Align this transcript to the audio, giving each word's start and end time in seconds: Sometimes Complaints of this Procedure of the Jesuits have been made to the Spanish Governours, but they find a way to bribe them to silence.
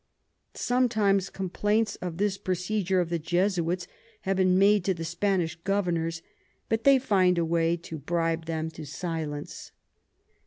Sometimes 0.55 1.29
Complaints 1.29 1.95
of 1.97 2.17
this 2.17 2.39
Procedure 2.39 3.01
of 3.01 3.09
the 3.11 3.19
Jesuits 3.19 3.85
have 4.21 4.37
been 4.37 4.57
made 4.57 4.83
to 4.85 4.95
the 4.95 5.05
Spanish 5.05 5.55
Governours, 5.57 6.23
but 6.69 6.85
they 6.85 6.97
find 6.97 7.37
a 7.37 7.45
way 7.45 7.77
to 7.77 7.99
bribe 7.99 8.47
them 8.47 8.71
to 8.71 8.83
silence. 8.83 9.71